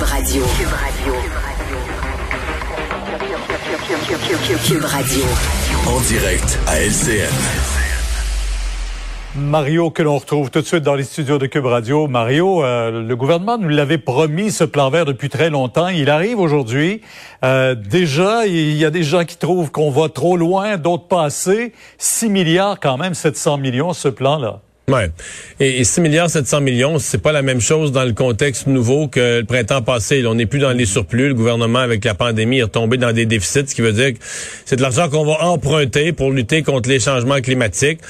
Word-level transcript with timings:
Cube 0.00 0.08
Radio. 0.08 0.42
Cube 0.56 0.72
Radio. 0.72 1.14
Cube 4.66 4.84
Radio. 4.84 5.24
En 5.86 6.00
direct 6.00 6.58
à 6.66 6.80
LCN. 6.80 7.28
Mario, 9.36 9.90
que 9.90 10.02
l'on 10.02 10.16
retrouve 10.16 10.50
tout 10.50 10.62
de 10.62 10.66
suite 10.66 10.84
dans 10.84 10.94
les 10.94 11.04
studios 11.04 11.36
de 11.36 11.44
Cube 11.44 11.66
Radio. 11.66 12.06
Mario, 12.06 12.64
euh, 12.64 13.02
le 13.02 13.14
gouvernement 13.14 13.58
nous 13.58 13.68
l'avait 13.68 13.98
promis, 13.98 14.50
ce 14.50 14.64
plan 14.64 14.88
vert, 14.88 15.04
depuis 15.04 15.28
très 15.28 15.50
longtemps. 15.50 15.88
Il 15.88 16.08
arrive 16.08 16.38
aujourd'hui. 16.38 17.02
Euh, 17.44 17.74
déjà, 17.74 18.46
il 18.46 18.76
y 18.76 18.86
a 18.86 18.90
des 18.90 19.02
gens 19.02 19.26
qui 19.26 19.36
trouvent 19.36 19.70
qu'on 19.70 19.90
va 19.90 20.08
trop 20.08 20.38
loin, 20.38 20.78
d'autres 20.78 21.08
pas 21.08 21.24
assez. 21.24 21.74
6 21.98 22.30
milliards 22.30 22.80
quand 22.80 22.96
même, 22.96 23.12
700 23.12 23.58
millions, 23.58 23.92
ce 23.92 24.08
plan-là. 24.08 24.62
Ouais. 24.90 25.10
Et, 25.60 25.84
6 25.84 26.00
milliards 26.00 26.28
700 26.28 26.60
millions, 26.62 26.98
c'est 26.98 27.22
pas 27.22 27.32
la 27.32 27.42
même 27.42 27.60
chose 27.60 27.92
dans 27.92 28.04
le 28.04 28.12
contexte 28.12 28.66
nouveau 28.66 29.06
que 29.06 29.40
le 29.40 29.44
printemps 29.44 29.82
passé. 29.82 30.24
on 30.26 30.34
n'est 30.34 30.46
plus 30.46 30.58
dans 30.58 30.72
les 30.72 30.86
surplus. 30.86 31.28
Le 31.28 31.34
gouvernement, 31.34 31.78
avec 31.78 32.04
la 32.04 32.14
pandémie, 32.14 32.58
est 32.58 32.64
retombé 32.64 32.96
dans 32.96 33.12
des 33.12 33.26
déficits, 33.26 33.68
ce 33.68 33.74
qui 33.74 33.82
veut 33.82 33.92
dire 33.92 34.14
que 34.14 34.18
c'est 34.64 34.76
de 34.76 34.82
l'argent 34.82 35.08
qu'on 35.08 35.24
va 35.24 35.44
emprunter 35.44 36.12
pour 36.12 36.32
lutter 36.32 36.62
contre 36.62 36.88
les 36.88 36.98
changements 36.98 37.40
climatiques. 37.40 38.00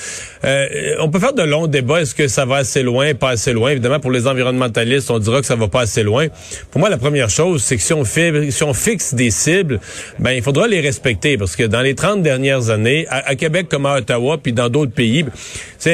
Euh, 0.45 0.97
on 1.01 1.11
peut 1.11 1.19
faire 1.19 1.34
de 1.34 1.42
longs 1.42 1.67
débats. 1.67 2.01
Est-ce 2.01 2.14
que 2.14 2.28
ça 2.28 2.45
va 2.45 2.56
assez 2.56 2.83
loin, 2.83 3.14
pas 3.14 3.31
assez 3.31 3.53
loin? 3.53 3.70
Évidemment, 3.70 4.01
pour 4.01 4.11
les 4.11 4.27
environnementalistes, 4.27 5.11
on 5.11 5.19
dira 5.19 5.41
que 5.41 5.47
ça 5.47 5.56
va 5.56 5.69
pas 5.69 5.83
assez 5.83 6.03
loin. 6.03 6.28
Pour 6.70 6.81
moi, 6.81 6.89
la 6.89 6.97
première 6.97 7.28
chose, 7.28 7.62
c'est 7.62 7.77
que 7.77 7.83
si 7.83 7.92
on, 7.92 8.75
fixe 8.75 9.14
des 9.14 9.31
cibles, 9.31 9.81
ben 10.19 10.31
il 10.31 10.42
faudra 10.42 10.67
les 10.67 10.81
respecter 10.81 11.36
parce 11.36 11.56
que 11.56 11.64
dans 11.64 11.83
les 11.83 11.95
30 11.95 12.23
dernières 12.23 12.70
années, 12.70 13.06
à, 13.11 13.34
Québec 13.34 13.67
comme 13.69 13.84
à 13.84 13.97
Ottawa, 13.97 14.39
puis 14.39 14.53
dans 14.53 14.69
d'autres 14.69 14.92
pays, 14.92 15.25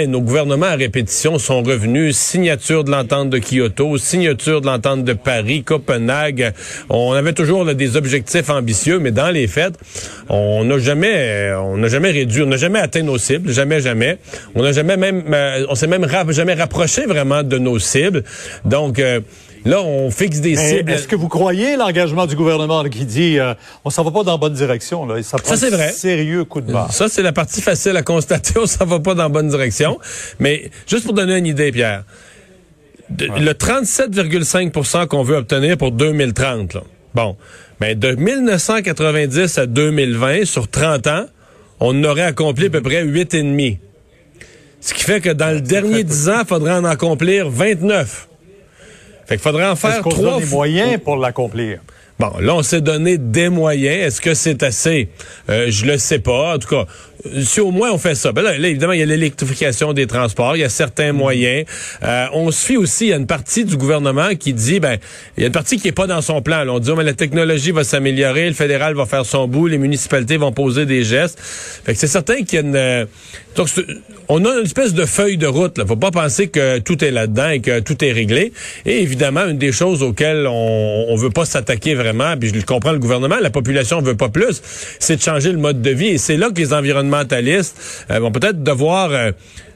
nos 0.06 0.20
gouvernements 0.20 0.66
répétition 0.76 1.38
sont 1.38 1.62
revenus. 1.62 2.16
Signature 2.16 2.84
de 2.84 2.90
l'entente 2.90 3.30
de 3.30 3.38
Kyoto, 3.38 3.98
signature 3.98 4.60
de 4.60 4.66
l'entente 4.66 5.04
de 5.04 5.12
Paris, 5.12 5.64
Copenhague. 5.64 6.52
On 6.88 7.12
avait 7.12 7.32
toujours 7.32 7.64
des 7.74 7.96
objectifs 7.96 8.48
ambitieux, 8.50 8.98
mais 8.98 9.10
dans 9.10 9.30
les 9.30 9.48
faits, 9.48 9.74
on 10.28 10.64
n'a 10.64 10.78
jamais, 10.78 11.52
on 11.58 11.76
n'a 11.76 11.88
jamais 11.88 12.10
réduit, 12.10 12.42
on 12.42 12.46
n'a 12.46 12.56
jamais 12.56 12.78
atteint 12.78 13.02
nos 13.02 13.18
cibles, 13.18 13.50
jamais, 13.50 13.80
jamais. 13.80 14.18
On 14.54 14.62
n'a 14.62 14.72
jamais 14.72 14.96
même, 14.96 15.24
euh, 15.32 15.66
on 15.68 15.74
s'est 15.74 15.86
même 15.86 16.06
jamais 16.30 16.54
rapproché 16.54 17.06
vraiment 17.06 17.42
de 17.42 17.58
nos 17.58 17.78
cibles. 17.78 18.22
Donc, 18.64 18.98
euh, 18.98 19.20
Là, 19.66 19.82
on 19.82 20.12
fixe 20.12 20.40
des 20.40 20.54
cibles. 20.54 20.92
Est-ce 20.92 21.08
que 21.08 21.16
vous 21.16 21.26
croyez 21.26 21.76
l'engagement 21.76 22.26
du 22.26 22.36
gouvernement 22.36 22.84
qui 22.84 23.04
dit 23.04 23.40
euh, 23.40 23.52
on 23.84 23.90
s'en 23.90 24.04
va 24.04 24.12
pas 24.12 24.22
dans 24.22 24.30
la 24.30 24.38
bonne 24.38 24.52
direction 24.52 25.04
là, 25.06 25.20
ça 25.24 25.38
prend 25.38 25.56
ça, 25.56 25.70
vrai. 25.70 25.90
sérieux 25.90 26.44
coup 26.44 26.60
de 26.60 26.72
barre? 26.72 26.92
Ça 26.92 27.08
c'est 27.08 27.22
la 27.22 27.32
partie 27.32 27.60
facile 27.60 27.96
à 27.96 28.02
constater, 28.02 28.54
on 28.60 28.66
s'en 28.66 28.86
va 28.86 29.00
pas 29.00 29.14
dans 29.14 29.24
la 29.24 29.28
bonne 29.28 29.48
direction. 29.48 29.98
Mais 30.38 30.70
juste 30.86 31.04
pour 31.04 31.14
donner 31.14 31.36
une 31.36 31.46
idée, 31.46 31.72
Pierre, 31.72 32.04
le 33.18 33.52
37,5% 33.52 35.08
qu'on 35.08 35.24
veut 35.24 35.36
obtenir 35.36 35.76
pour 35.76 35.90
2030, 35.90 36.74
là, 36.74 36.82
bon, 37.16 37.36
mais 37.80 37.96
de 37.96 38.12
1990 38.14 39.58
à 39.58 39.66
2020 39.66 40.44
sur 40.44 40.68
30 40.68 41.08
ans, 41.08 41.26
on 41.80 42.04
aurait 42.04 42.22
accompli 42.22 42.66
à 42.66 42.70
peu 42.70 42.82
près 42.82 43.04
8,5. 43.04 43.78
Ce 44.80 44.94
qui 44.94 45.02
fait 45.02 45.20
que 45.20 45.30
dans 45.30 45.52
le 45.52 45.60
dernier 45.60 46.04
10 46.04 46.28
ans, 46.28 46.40
il 46.42 46.46
faudrait 46.46 46.74
en 46.74 46.84
accomplir 46.84 47.50
29. 47.50 48.28
Fait 49.26 49.36
qu'il 49.36 49.42
faudrait 49.42 49.66
en 49.66 49.76
faire 49.76 50.00
trois. 50.00 50.40
des 50.40 50.46
moyens 50.46 51.00
pour 51.02 51.16
l'accomplir? 51.16 51.80
Bon, 52.18 52.32
là, 52.40 52.54
on 52.54 52.62
s'est 52.62 52.80
donné 52.80 53.18
des 53.18 53.50
moyens. 53.50 54.06
Est-ce 54.06 54.20
que 54.22 54.32
c'est 54.32 54.62
assez? 54.62 55.10
Euh, 55.50 55.66
je 55.68 55.84
le 55.84 55.98
sais 55.98 56.18
pas. 56.18 56.54
En 56.54 56.58
tout 56.58 56.68
cas, 56.68 56.86
si 57.42 57.60
au 57.60 57.70
moins 57.70 57.90
on 57.92 57.98
fait 57.98 58.14
ça. 58.14 58.32
Ben 58.32 58.42
là, 58.42 58.56
évidemment, 58.56 58.92
il 58.92 59.00
y 59.00 59.02
a 59.02 59.06
l'électrification 59.06 59.92
des 59.92 60.06
transports, 60.06 60.56
il 60.56 60.60
y 60.60 60.64
a 60.64 60.68
certains 60.68 61.12
mm. 61.12 61.16
moyens. 61.16 61.64
Euh, 62.02 62.26
on 62.32 62.50
suit 62.50 62.76
aussi, 62.76 63.06
il 63.06 63.10
y 63.10 63.12
a 63.12 63.16
une 63.16 63.26
partie 63.26 63.64
du 63.64 63.76
gouvernement 63.76 64.34
qui 64.38 64.52
dit, 64.52 64.80
ben, 64.80 64.98
il 65.36 65.42
y 65.42 65.44
a 65.44 65.46
une 65.46 65.52
partie 65.52 65.78
qui 65.78 65.88
est 65.88 65.92
pas 65.92 66.06
dans 66.06 66.22
son 66.22 66.42
plan. 66.42 66.66
on 66.68 66.78
dit, 66.78 66.90
oh, 66.90 66.96
mais 66.96 67.04
la 67.04 67.14
technologie 67.14 67.70
va 67.70 67.84
s'améliorer, 67.84 68.48
le 68.48 68.54
fédéral 68.54 68.94
va 68.94 69.06
faire 69.06 69.26
son 69.26 69.48
bout, 69.48 69.66
les 69.66 69.78
municipalités 69.78 70.36
vont 70.36 70.52
poser 70.52 70.86
des 70.86 71.04
gestes. 71.04 71.38
Fait 71.40 71.92
que 71.92 71.98
c'est 71.98 72.06
certain 72.06 72.42
qu'il 72.42 72.54
y 72.54 72.58
a 72.58 72.60
une... 72.66 72.76
Euh, 72.76 73.04
donc, 73.56 73.68
on 74.28 74.44
a 74.44 74.58
une 74.58 74.66
espèce 74.66 74.92
de 74.92 75.06
feuille 75.06 75.38
de 75.38 75.46
route. 75.46 75.78
Là. 75.78 75.86
Faut 75.86 75.96
pas 75.96 76.10
penser 76.10 76.48
que 76.48 76.78
tout 76.78 77.02
est 77.02 77.10
là-dedans 77.10 77.48
et 77.48 77.60
que 77.60 77.80
tout 77.80 78.04
est 78.04 78.12
réglé. 78.12 78.52
Et 78.84 79.00
évidemment, 79.00 79.46
une 79.46 79.56
des 79.56 79.72
choses 79.72 80.02
auxquelles 80.02 80.46
on, 80.46 81.06
on 81.08 81.16
veut 81.16 81.30
pas 81.30 81.46
s'attaquer 81.46 81.94
vraiment, 81.94 82.36
puis 82.36 82.52
je 82.54 82.66
comprends 82.66 82.92
le 82.92 82.98
gouvernement, 82.98 83.36
la 83.40 83.50
population 83.50 84.00
veut 84.02 84.16
pas 84.16 84.28
plus, 84.28 84.60
c'est 84.98 85.16
de 85.16 85.22
changer 85.22 85.52
le 85.52 85.58
mode 85.58 85.80
de 85.80 85.90
vie. 85.90 86.08
Et 86.08 86.18
c'est 86.18 86.36
là 86.36 86.50
que 86.50 86.58
les 86.58 86.72
environnements 86.72 87.15
euh, 87.24 88.18
vont 88.20 88.32
peut-être 88.32 88.62
devoir 88.62 89.10
euh, 89.10 89.32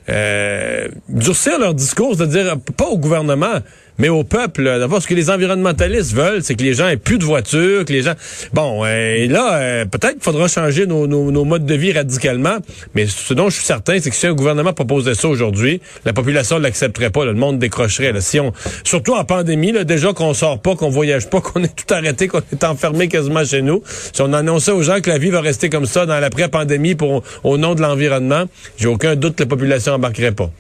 euh, 0.09 0.89
durcir 1.09 1.59
leur 1.59 1.75
discours, 1.75 2.15
c'est-à-dire 2.17 2.57
pas 2.77 2.87
au 2.87 2.99
gouvernement, 2.99 3.61
mais 4.01 4.09
au 4.09 4.25
peuple. 4.25 4.65
D'abord, 4.65 5.03
ce 5.03 5.07
que 5.07 5.15
les 5.15 5.31
environnementalistes 5.31 6.15
veulent, 6.15 6.43
c'est 6.43 6.55
que 6.55 6.63
les 6.63 6.73
gens 6.73 6.89
aient 6.89 6.97
plus 6.97 7.19
de 7.19 7.25
voitures, 7.25 7.85
que 7.85 7.93
les 7.93 8.03
gens... 8.03 8.15
Bon, 8.55 8.83
euh, 8.85 9.27
là, 9.29 9.57
euh, 9.57 9.85
peut-être 9.85 10.15
qu'il 10.15 10.23
faudra 10.23 10.49
changer 10.49 10.87
nos, 10.87 11.07
nos, 11.07 11.45
modes 11.45 11.67
de 11.67 11.75
vie 11.75 11.93
radicalement, 11.93 12.57
mais 12.95 13.07
ce 13.07 13.35
dont 13.35 13.51
je 13.51 13.57
suis 13.57 13.65
certain, 13.65 14.01
c'est 14.01 14.09
que 14.09 14.17
si 14.17 14.27
un 14.27 14.33
gouvernement 14.33 14.73
proposait 14.73 15.15
ça 15.15 15.29
aujourd'hui, 15.29 15.83
la 16.07 16.15
population 16.15 16.59
ne 16.59 16.63
l'accepterait 16.63 17.11
pas, 17.11 17.27
le 17.27 17.35
monde 17.35 17.59
décrocherait. 17.59 18.13
Là. 18.13 18.23
Si 18.23 18.41
on, 18.41 18.53
surtout 18.85 19.15
en 19.15 19.25
pandémie, 19.25 19.73
là, 19.73 19.85
déjà 19.85 20.15
qu'on 20.15 20.33
sort 20.33 20.63
pas, 20.63 20.75
qu'on 20.77 20.89
voyage 20.89 21.29
pas, 21.29 21.41
qu'on 21.43 21.63
est 21.63 21.77
tout 21.77 21.93
arrêté, 21.93 22.27
qu'on 22.27 22.41
est 22.53 22.65
enfermé 22.65 23.09
quasiment 23.09 23.45
chez 23.45 23.61
nous, 23.61 23.83
si 23.85 24.23
on 24.23 24.33
annonçait 24.33 24.73
aux 24.73 24.83
gens 24.83 25.01
que 25.03 25.11
la 25.11 25.19
vie 25.19 25.31
va 25.31 25.43
rester 25.43 25.69
comme 25.69 25.87
ça 25.87 26.07
dans 26.07 26.19
l'après-pandémie 26.19 26.95
pour 26.95 27.23
au 27.45 27.59
nom 27.59 27.75
de 27.75 27.83
l'environnement, 27.83 28.45
j'ai 28.79 28.89
aucun 28.89 29.15
doute 29.15 29.37
que 29.37 29.43
la 29.43 29.49
population 29.49 29.93
embarquerait 29.93 30.33
pas. 30.33 30.51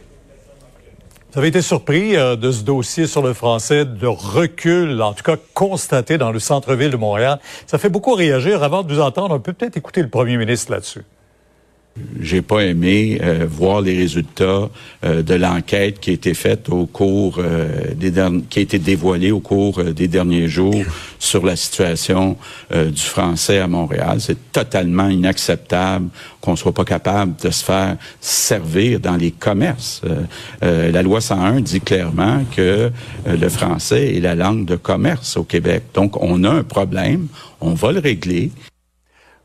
Vous 1.33 1.39
avez 1.39 1.47
été 1.47 1.63
surpris 1.63 2.17
euh, 2.17 2.35
de 2.35 2.51
ce 2.51 2.65
dossier 2.65 3.07
sur 3.07 3.23
le 3.23 3.35
français, 3.35 3.85
de 3.85 4.07
recul, 4.09 5.01
en 5.01 5.13
tout 5.13 5.23
cas 5.23 5.37
constaté 5.55 6.19
dans 6.19 6.33
le 6.33 6.41
centre-ville 6.41 6.91
de 6.91 6.97
Montréal. 6.97 7.39
Ça 7.69 7.79
fait 7.79 7.89
beaucoup 7.89 8.15
réagir. 8.15 8.65
Avant 8.65 8.83
de 8.83 8.93
vous 8.93 9.01
entendre, 9.01 9.37
on 9.37 9.39
peut 9.39 9.53
peut-être 9.53 9.77
écouter 9.77 10.03
le 10.03 10.09
premier 10.09 10.37
ministre 10.37 10.73
là-dessus. 10.73 11.05
J'ai 12.21 12.41
pas 12.43 12.61
aimé 12.61 13.19
euh, 13.23 13.47
voir 13.51 13.81
les 13.81 13.97
résultats 13.97 14.71
euh, 15.05 15.23
de 15.23 15.34
l'enquête 15.34 15.99
qui 15.99 16.11
a 16.11 16.12
été 16.12 16.34
faite 16.34 16.69
au 16.69 16.87
cours 16.87 17.39
euh, 17.39 17.95
des 17.95 18.12
qui 18.49 18.61
a 18.61 18.62
été 18.62 18.78
dévoilée 18.78 19.33
au 19.33 19.41
cours 19.41 19.83
des 19.83 20.06
derniers 20.06 20.49
jours 20.49 20.84
sur 21.19 21.45
la 21.45 21.56
situation 21.56 22.37
du 22.71 23.00
français 23.00 23.59
à 23.59 23.69
Montréal. 23.69 24.21
C'est 24.21 24.53
totalement 24.53 25.09
inacceptable 25.09 26.09
qu'on 26.41 26.56
soit 26.56 26.73
pas 26.73 26.84
capable 26.84 27.34
de 27.43 27.50
se 27.50 27.65
faire 27.65 27.97
servir 28.21 29.00
dans 29.00 29.17
les 29.17 29.31
commerces. 29.31 30.03
la 30.61 31.03
loi 31.03 31.21
101 31.21 31.61
dit 31.61 31.81
clairement 31.81 32.45
que 32.56 32.91
le 33.27 33.49
français 33.49 34.17
est 34.17 34.21
la 34.21 34.34
langue 34.34 34.65
de 34.65 34.77
commerce 34.77 35.37
au 35.37 35.45
Québec. 35.45 35.84
Donc 35.95 36.21
on 36.23 36.43
a 36.45 36.50
un 36.50 36.65
problème, 36.65 37.29
on 37.61 37.75
va 37.75 37.93
le 37.93 38.00
régler 38.00 38.50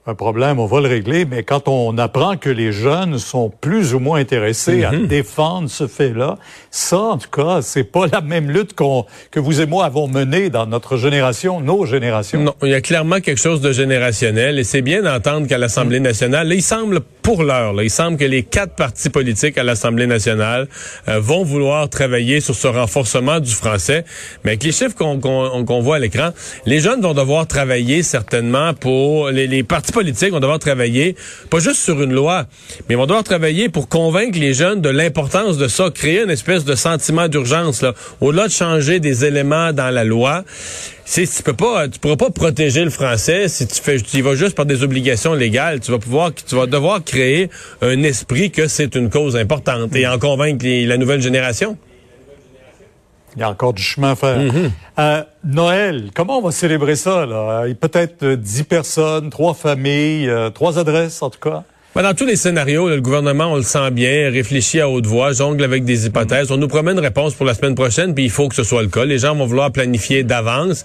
un 0.08 0.14
problème, 0.14 0.60
on 0.60 0.68
va 0.68 0.82
le 0.82 0.88
régler, 0.88 1.26
mais 1.26 1.42
quand 1.42 1.68
on 1.68 1.98
apprend 1.98 2.38
que 2.38 2.50
les 2.50 2.72
jeunes 2.72 3.18
sont 3.18 3.50
plus 3.50 3.96
ou 3.96 4.00
moins 4.00 4.20
intéressés 4.20 4.84
à 4.84 4.92
mhm. 4.92 5.08
défendre 5.08 5.68
ce 5.68 5.88
fait-là, 5.88 6.38
ça, 6.70 7.00
en 7.00 7.18
tout 7.18 7.30
cas, 7.32 7.64
c'est 7.64 7.84
pas 7.84 8.06
la 8.06 8.22
même 8.22 8.52
lutte 8.52 8.76
qu'on 8.76 9.06
que 9.32 9.40
vous 9.40 9.62
et 9.62 9.66
moi 9.66 9.86
avons 9.86 10.08
menée 10.08 10.52
dans 10.52 10.68
notre 10.68 10.98
génération, 10.98 11.60
nos 11.60 11.88
générations. 11.88 12.40
Non, 12.40 12.54
il 12.62 12.70
y 12.70 12.76
a 12.76 12.82
clairement 12.82 13.20
quelque 13.20 13.42
chose 13.42 13.62
de 13.62 13.72
générationnel, 13.72 14.60
et 14.60 14.64
c'est 14.64 14.84
bien 14.84 15.02
d'entendre 15.02 15.48
qu'à 15.48 15.58
l'Assemblée 15.58 16.00
nationale, 16.00 16.50
là, 16.50 16.54
il 16.56 16.62
semble, 16.62 17.00
pour 17.26 17.42
l'heure, 17.42 17.74
il 17.82 17.90
semble 17.90 18.18
que 18.18 18.24
les 18.24 18.44
quatre 18.44 18.76
partis 18.76 19.10
politiques 19.10 19.58
à 19.58 19.64
l'Assemblée 19.64 20.06
nationale 20.06 20.68
euh, 21.08 21.20
vont 21.20 21.44
vouloir 21.44 21.90
travailler 21.90 22.40
sur 22.40 22.54
ce 22.54 22.68
renforcement 22.68 23.40
du 23.40 23.50
français, 23.50 24.06
mais 24.44 24.52
avec 24.52 24.64
les 24.64 24.72
chiffres 24.72 24.94
qu'on 24.94 25.82
voit 25.82 25.96
à 25.96 26.00
l'écran, 26.00 26.30
les 26.68 26.80
jeunes 26.80 27.02
vont 27.02 27.16
devoir 27.16 27.48
travailler 27.48 28.04
certainement 28.04 28.76
pour 28.76 29.32
les, 29.32 29.48
les 29.48 29.64
partis 29.64 29.92
politiques 29.92 30.34
vont 30.34 30.40
devoir 30.40 30.60
travailler, 30.60 31.16
pas 31.50 31.58
juste 31.58 31.78
sur 31.78 32.00
une 32.04 32.14
loi, 32.14 32.46
mais 32.90 32.96
vont 32.96 33.08
devoir 33.08 33.24
travailler 33.24 33.70
pour 33.70 33.90
convaincre 33.90 34.38
les 34.38 34.54
jeunes 34.54 34.82
de 34.82 34.90
l'importance 34.90 35.58
de 35.58 35.68
ça, 35.68 35.90
créer 35.90 36.22
une 36.22 36.30
espèce 36.30 36.64
de 36.64 36.76
sentiment 36.76 37.28
d'urgence, 37.28 37.82
là, 37.82 37.96
au-delà 38.22 38.50
de 38.50 38.54
changer 38.54 39.00
des 39.00 39.26
éléments 39.26 39.74
dans 39.74 39.90
la 39.90 40.04
loi. 40.04 40.44
Si 41.08 41.28
tu 41.28 41.44
peux 41.44 41.54
pas, 41.54 41.88
tu 41.88 42.00
pourras 42.00 42.16
pas 42.16 42.32
protéger 42.32 42.84
le 42.84 42.90
français 42.90 43.48
si 43.48 43.68
tu 43.68 43.80
fais, 43.80 44.00
tu 44.02 44.18
y 44.18 44.22
vas 44.22 44.34
juste 44.34 44.56
par 44.56 44.66
des 44.66 44.82
obligations 44.82 45.36
légales. 45.36 45.80
Tu 45.80 45.92
vas 45.92 46.00
pouvoir, 46.00 46.32
tu 46.34 46.56
vas 46.56 46.66
devoir 46.66 47.04
créer 47.04 47.15
un 47.82 48.04
esprit 48.04 48.52
que 48.52 48.68
c'est 48.68 48.96
une 48.96 49.10
cause 49.10 49.36
importante 49.36 49.96
et 49.96 50.08
en 50.08 50.20
convaincre 50.20 50.66
la 50.66 50.98
nouvelle 50.98 51.22
génération? 51.22 51.78
Il 53.36 53.42
y 53.42 53.44
a 53.44 53.50
encore 53.50 53.74
du 53.74 53.84
chemin 53.84 54.12
à 54.12 54.16
faire. 54.16 54.40
Mm-hmm. 54.40 54.72
Euh, 55.00 55.24
Noël, 55.44 56.10
comment 56.14 56.40
on 56.40 56.42
va 56.42 56.52
célébrer 56.52 56.96
ça? 56.96 57.26
Là? 57.26 57.64
A 57.64 57.74
Peut-être 57.74 58.24
euh, 58.24 58.36
10 58.38 58.64
personnes, 58.64 59.30
trois 59.30 59.54
familles, 59.54 60.30
euh, 60.30 60.50
trois 60.50 60.80
adresses 60.80 61.22
en 61.22 61.30
tout 61.30 61.40
cas? 61.40 61.64
Dans 61.96 62.14
tous 62.14 62.26
les 62.26 62.36
scénarios, 62.36 62.90
là, 62.90 62.96
le 62.96 63.02
gouvernement, 63.02 63.54
on 63.54 63.56
le 63.56 63.64
sent 63.64 63.90
bien, 63.92 64.30
réfléchit 64.30 64.80
à 64.82 64.90
haute 64.90 65.08
voix, 65.08 65.32
jongle 65.32 65.64
avec 65.64 65.86
des 65.86 66.06
hypothèses. 66.06 66.52
On 66.52 66.58
nous 66.58 66.68
promet 66.68 66.92
une 66.92 67.00
réponse 67.00 67.34
pour 67.34 67.46
la 67.48 67.54
semaine 67.56 67.74
prochaine, 67.74 68.14
puis 68.14 68.26
il 68.26 68.30
faut 68.30 68.48
que 68.50 68.54
ce 68.56 68.64
soit 68.64 68.84
le 68.84 68.90
cas. 68.90 69.06
Les 69.06 69.18
gens 69.18 69.34
vont 69.34 69.46
vouloir 69.46 69.72
planifier 69.72 70.24
d'avance. 70.24 70.84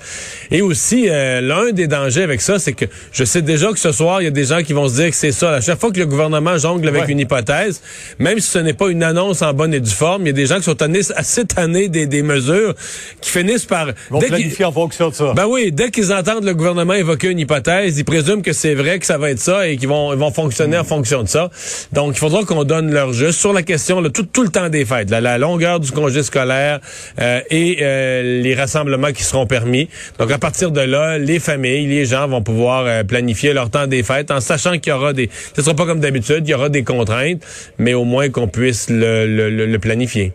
Et 0.52 0.62
aussi, 0.62 1.08
euh, 1.10 1.40
l'un 1.42 1.72
des 1.72 1.88
dangers 1.88 2.22
avec 2.22 2.40
ça, 2.40 2.58
c'est 2.60 2.72
que 2.74 2.84
je 3.12 3.24
sais 3.24 3.42
déjà 3.42 3.70
que 3.72 3.78
ce 3.80 3.90
soir, 3.92 4.22
il 4.22 4.26
y 4.26 4.28
a 4.28 4.30
des 4.30 4.44
gens 4.44 4.62
qui 4.62 4.72
vont 4.72 4.88
se 4.88 4.94
dire 4.94 5.10
que 5.10 5.16
c'est 5.16 5.32
ça. 5.32 5.54
À 5.54 5.60
chaque 5.60 5.78
fois 5.80 5.90
que 5.90 5.98
le 5.98 6.06
gouvernement 6.06 6.56
jongle 6.58 6.86
avec 6.88 7.02
Ouais. 7.02 7.12
une 7.12 7.18
hypothèse, 7.20 7.82
même 8.20 8.38
si 8.38 8.48
ce 8.48 8.58
n'est 8.60 8.72
pas 8.72 8.88
une 8.88 9.02
annonce 9.02 9.42
en 9.42 9.52
bonne 9.52 9.74
et 9.74 9.80
due 9.80 9.90
forme, 9.90 10.22
il 10.22 10.26
y 10.28 10.30
a 10.30 10.32
des 10.32 10.46
gens 10.46 10.56
qui 10.56 10.62
sont 10.62 10.74
tannés, 10.76 11.00
assez 11.16 11.44
tannés 11.44 11.88
des, 11.88 12.06
des 12.06 12.22
mesures 12.22 12.74
qui 13.20 13.30
finissent 13.30 13.66
par... 13.66 13.88
Ils 13.88 13.94
vont 14.12 14.18
dès 14.20 14.28
planifier 14.28 14.64
en 14.64 14.72
fonction 14.72 15.10
de 15.10 15.14
ça. 15.14 15.32
ben 15.34 15.46
oui, 15.48 15.70
dès 15.72 15.90
qu'ils 15.90 16.12
entendent 16.12 16.44
le 16.44 16.54
gouvernement 16.54 16.94
évoquer 16.94 17.28
une 17.30 17.40
hypothèse, 17.40 17.98
ils 17.98 18.04
présument 18.04 18.42
que 18.42 18.52
c'est 18.52 18.74
vrai, 18.74 18.98
que 19.00 19.06
ça 19.06 19.18
va 19.18 19.30
être 19.30 19.40
ça 19.40 19.66
et 19.68 19.76
qu'ils 19.76 19.88
vont, 19.88 20.12
ils 20.12 20.18
vont 20.18 20.30
fonctionner 20.32 20.78
en 20.78 20.84
fonction 20.84 20.99
de 21.22 21.28
ça. 21.28 21.50
Donc, 21.92 22.14
il 22.14 22.18
faudra 22.18 22.44
qu'on 22.44 22.64
donne 22.64 22.90
leur 22.92 23.12
juste 23.12 23.38
sur 23.40 23.52
la 23.52 23.62
question, 23.62 24.00
là, 24.00 24.10
tout, 24.10 24.22
tout 24.24 24.42
le 24.42 24.48
temps 24.50 24.68
des 24.68 24.84
fêtes, 24.84 25.10
là, 25.10 25.20
la 25.20 25.38
longueur 25.38 25.80
du 25.80 25.90
congé 25.92 26.22
scolaire 26.22 26.80
euh, 27.20 27.40
et 27.50 27.78
euh, 27.80 28.40
les 28.42 28.54
rassemblements 28.54 29.12
qui 29.12 29.22
seront 29.24 29.46
permis. 29.46 29.88
Donc, 30.18 30.30
à 30.30 30.38
partir 30.38 30.70
de 30.70 30.80
là, 30.80 31.18
les 31.18 31.38
familles, 31.38 31.86
les 31.86 32.04
gens 32.04 32.28
vont 32.28 32.42
pouvoir 32.42 32.84
euh, 32.86 33.02
planifier 33.04 33.52
leur 33.52 33.70
temps 33.70 33.86
des 33.86 34.02
fêtes 34.02 34.30
en 34.30 34.40
sachant 34.40 34.78
qu'il 34.78 34.92
y 34.92 34.96
aura 34.96 35.12
des... 35.12 35.30
Ce 35.56 35.62
sera 35.62 35.74
pas 35.74 35.86
comme 35.86 36.00
d'habitude, 36.00 36.42
il 36.46 36.50
y 36.50 36.54
aura 36.54 36.68
des 36.68 36.84
contraintes, 36.84 37.42
mais 37.78 37.94
au 37.94 38.04
moins 38.04 38.28
qu'on 38.28 38.48
puisse 38.48 38.88
le, 38.90 39.26
le- 39.26 39.50
le- 39.50 39.66
le 39.66 39.78
planifier. 39.78 40.32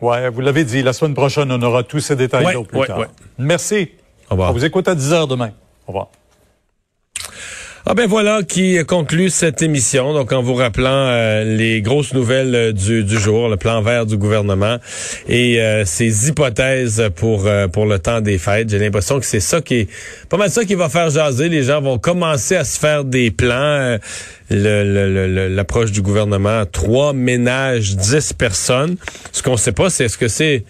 Ouais, 0.00 0.28
vous 0.30 0.40
l'avez 0.40 0.62
dit, 0.64 0.82
la 0.82 0.92
semaine 0.92 1.14
prochaine, 1.14 1.50
on 1.50 1.60
aura 1.62 1.82
tous 1.82 2.00
ces 2.00 2.14
détails 2.14 2.44
Ouais, 2.46 2.64
plus 2.64 2.78
ouais, 2.78 2.86
tard. 2.86 2.98
ouais. 3.00 3.06
Merci. 3.38 3.90
Au 4.28 4.32
revoir. 4.34 4.50
On 4.50 4.52
vous 4.52 4.64
écoute 4.64 4.86
à 4.86 4.94
10 4.94 5.12
heures 5.12 5.26
demain. 5.26 5.50
Au 5.86 5.88
revoir. 5.88 6.08
Ah 7.90 7.94
ben 7.94 8.06
voilà 8.06 8.42
qui 8.42 8.76
conclut 8.84 9.30
cette 9.30 9.62
émission. 9.62 10.12
Donc 10.12 10.30
en 10.34 10.42
vous 10.42 10.52
rappelant 10.52 10.90
euh, 10.90 11.56
les 11.56 11.80
grosses 11.80 12.12
nouvelles 12.12 12.54
euh, 12.54 12.70
du, 12.70 13.02
du 13.02 13.18
jour, 13.18 13.48
le 13.48 13.56
plan 13.56 13.80
vert 13.80 14.04
du 14.04 14.18
gouvernement 14.18 14.76
et 15.26 15.58
euh, 15.58 15.86
ses 15.86 16.28
hypothèses 16.28 17.08
pour 17.16 17.46
euh, 17.46 17.66
pour 17.66 17.86
le 17.86 17.98
temps 17.98 18.20
des 18.20 18.36
fêtes. 18.36 18.68
J'ai 18.68 18.78
l'impression 18.78 19.18
que 19.18 19.24
c'est 19.24 19.40
ça 19.40 19.62
qui 19.62 19.74
est 19.76 19.88
pas 20.28 20.36
mal 20.36 20.50
ça 20.50 20.66
qui 20.66 20.74
va 20.74 20.90
faire 20.90 21.08
jaser. 21.08 21.48
Les 21.48 21.62
gens 21.62 21.80
vont 21.80 21.98
commencer 21.98 22.56
à 22.56 22.64
se 22.64 22.78
faire 22.78 23.04
des 23.04 23.30
plans. 23.30 23.56
Euh, 23.56 23.98
l'approche 24.50 25.90
du 25.90 26.02
gouvernement, 26.02 26.64
trois 26.70 27.14
ménages, 27.14 27.96
dix 27.96 28.34
personnes. 28.34 28.96
Ce 29.32 29.42
qu'on 29.42 29.56
sait 29.56 29.72
pas, 29.72 29.88
c'est 29.88 30.04
est-ce 30.04 30.18
que 30.18 30.28
c'est 30.28 30.64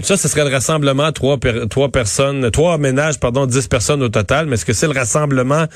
ça, 0.00 0.16
ce 0.16 0.26
serait 0.26 0.44
le 0.44 0.50
rassemblement, 0.50 1.12
trois, 1.12 1.38
trois 1.68 1.90
personnes, 1.90 2.50
trois 2.50 2.78
ménages, 2.78 3.20
pardon, 3.20 3.44
dix 3.44 3.68
personnes 3.68 4.02
au 4.02 4.08
total. 4.08 4.46
Mais 4.46 4.54
est-ce 4.54 4.64
que 4.64 4.72
c'est 4.72 4.86
le 4.86 4.98
rassemblement 4.98 5.66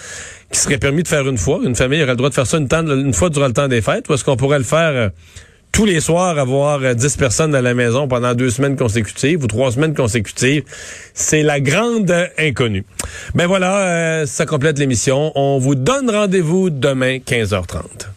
qui 0.50 0.58
serait 0.58 0.78
permis 0.78 1.02
de 1.02 1.08
faire 1.08 1.28
une 1.28 1.36
fois? 1.36 1.60
Une 1.64 1.76
famille 1.76 2.02
aurait 2.02 2.12
le 2.12 2.16
droit 2.16 2.30
de 2.30 2.34
faire 2.34 2.46
ça 2.46 2.56
une, 2.56 3.12
fois 3.12 3.28
durant 3.28 3.46
le 3.46 3.52
temps 3.52 3.68
des 3.68 3.82
fêtes? 3.82 4.08
Ou 4.08 4.14
est-ce 4.14 4.24
qu'on 4.24 4.36
pourrait 4.36 4.58
le 4.58 4.64
faire 4.64 4.90
euh, 4.90 5.08
tous 5.70 5.84
les 5.84 6.00
soirs, 6.00 6.38
avoir 6.38 6.82
euh, 6.82 6.94
dix 6.94 7.14
personnes 7.16 7.54
à 7.54 7.60
la 7.60 7.74
maison 7.74 8.08
pendant 8.08 8.32
deux 8.34 8.48
semaines 8.48 8.76
consécutives 8.76 9.44
ou 9.44 9.48
trois 9.48 9.72
semaines 9.72 9.94
consécutives? 9.94 10.64
C'est 11.12 11.42
la 11.42 11.60
grande 11.60 12.10
inconnue. 12.38 12.86
Ben 13.34 13.46
voilà, 13.46 13.80
euh, 13.80 14.26
ça 14.26 14.46
complète 14.46 14.78
l'émission. 14.78 15.30
On 15.34 15.58
vous 15.58 15.74
donne 15.74 16.10
rendez-vous 16.10 16.70
demain, 16.70 17.18
15h30. 17.18 18.08